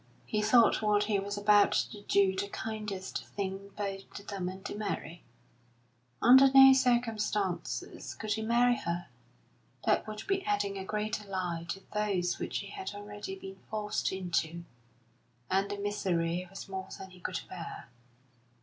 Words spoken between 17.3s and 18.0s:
bear.